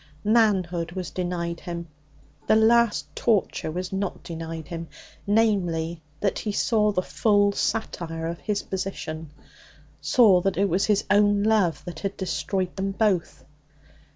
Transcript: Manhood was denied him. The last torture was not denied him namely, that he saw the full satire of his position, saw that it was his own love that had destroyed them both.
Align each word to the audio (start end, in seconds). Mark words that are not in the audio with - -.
Manhood 0.25 0.93
was 0.93 1.11
denied 1.11 1.59
him. 1.59 1.87
The 2.47 2.55
last 2.55 3.15
torture 3.15 3.69
was 3.69 3.93
not 3.93 4.23
denied 4.23 4.67
him 4.69 4.87
namely, 5.27 6.01
that 6.21 6.39
he 6.39 6.51
saw 6.51 6.91
the 6.91 7.03
full 7.03 7.51
satire 7.51 8.25
of 8.25 8.39
his 8.39 8.63
position, 8.63 9.29
saw 10.01 10.41
that 10.41 10.57
it 10.57 10.67
was 10.69 10.85
his 10.85 11.03
own 11.11 11.43
love 11.43 11.85
that 11.85 11.99
had 11.99 12.17
destroyed 12.17 12.75
them 12.75 12.93
both. 12.93 13.43